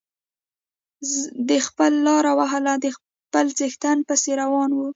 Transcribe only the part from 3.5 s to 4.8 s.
څښتن پسې روان و.